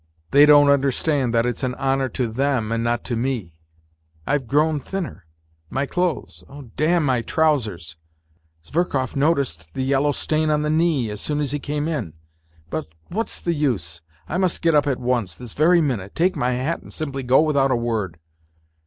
[0.31, 3.53] They don't understand that it's an honour to them and not to me!
[4.25, 5.27] I've grown thinner!
[5.69, 6.43] My clothes!
[6.49, 7.97] Oh, damn my trousers!
[8.65, 12.13] Zverkov noticed the yellow stain on the knee as soon as he came in....
[12.71, 14.01] But what's the use!
[14.27, 17.39] I must get up at once, this very minute, take my hat and simply go
[17.39, 18.17] without a word